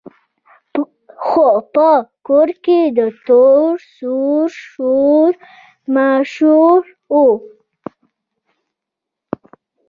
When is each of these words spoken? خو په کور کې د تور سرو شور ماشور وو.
خو 1.25 1.47
په 1.73 1.89
کور 2.27 2.49
کې 2.63 2.79
د 2.97 2.99
تور 3.27 3.73
سرو 3.95 4.35
شور 4.71 5.31
ماشور 5.95 6.81
وو. 7.11 7.27